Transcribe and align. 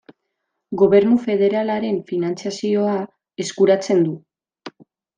Gobernu 0.81 1.17
federalaren 1.25 2.01
finantzazioa 2.13 2.99
eskuratzen 3.47 4.07
du. 4.11 4.19